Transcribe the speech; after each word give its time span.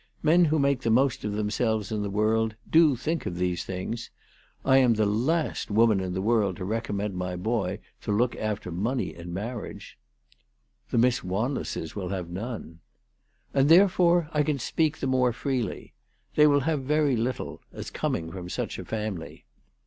Men 0.23 0.45
who 0.45 0.57
make 0.57 0.81
the 0.81 0.89
most 0.89 1.23
of 1.23 1.33
themselves 1.33 1.91
in 1.91 2.01
the 2.01 2.09
world 2.09 2.55
do 2.67 2.95
think 2.95 3.27
of 3.27 3.35
these 3.37 3.63
things. 3.63 4.09
I 4.65 4.77
am 4.77 4.95
the 4.95 5.05
last 5.05 5.69
woman 5.69 5.99
in 5.99 6.13
the 6.15 6.23
world 6.23 6.55
to 6.55 6.65
recommend 6.65 7.15
my 7.15 7.35
boy 7.35 7.77
to 8.01 8.11
look 8.11 8.35
after 8.37 8.71
money 8.71 9.13
in 9.13 9.31
marriage."" 9.31 9.99
The 10.89 10.97
Miss 10.97 11.23
Wanlesses 11.23 11.95
will 11.95 12.09
have 12.09 12.31
none."" 12.31 12.79
And 13.53 13.69
therefore 13.69 14.27
I 14.31 14.41
can 14.41 14.57
speak 14.57 14.97
the 14.97 15.05
more 15.05 15.31
freely. 15.31 15.93
They 16.33 16.47
will 16.47 16.61
have 16.61 16.81
very 16.81 17.15
little, 17.15 17.61
as 17.71 17.91
coming 17.91 18.31
from 18.31 18.49
such 18.49 18.79
a 18.79 18.85
family. 18.85 19.45